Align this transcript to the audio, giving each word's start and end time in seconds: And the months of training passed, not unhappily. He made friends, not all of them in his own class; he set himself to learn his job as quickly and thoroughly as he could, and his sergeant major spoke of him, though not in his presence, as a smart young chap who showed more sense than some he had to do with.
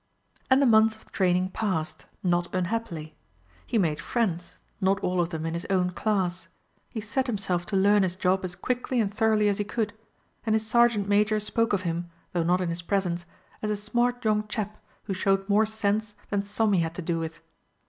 And 0.49 0.63
the 0.63 0.65
months 0.65 0.95
of 0.95 1.11
training 1.11 1.49
passed, 1.49 2.05
not 2.23 2.55
unhappily. 2.55 3.15
He 3.67 3.77
made 3.77 3.99
friends, 3.99 4.57
not 4.81 4.99
all 5.01 5.21
of 5.21 5.29
them 5.29 5.45
in 5.45 5.53
his 5.53 5.67
own 5.69 5.91
class; 5.91 6.47
he 6.89 6.99
set 6.99 7.27
himself 7.27 7.67
to 7.67 7.75
learn 7.75 8.01
his 8.01 8.15
job 8.15 8.43
as 8.43 8.55
quickly 8.55 8.99
and 8.99 9.13
thoroughly 9.13 9.47
as 9.47 9.59
he 9.59 9.63
could, 9.63 9.93
and 10.43 10.55
his 10.55 10.65
sergeant 10.65 11.07
major 11.07 11.39
spoke 11.39 11.71
of 11.71 11.81
him, 11.83 12.09
though 12.33 12.41
not 12.41 12.61
in 12.61 12.69
his 12.69 12.81
presence, 12.81 13.25
as 13.61 13.69
a 13.69 13.75
smart 13.75 14.25
young 14.25 14.47
chap 14.47 14.81
who 15.03 15.13
showed 15.13 15.47
more 15.47 15.67
sense 15.67 16.15
than 16.31 16.41
some 16.41 16.73
he 16.73 16.79
had 16.81 16.95
to 16.95 17.03
do 17.03 17.19
with. 17.19 17.39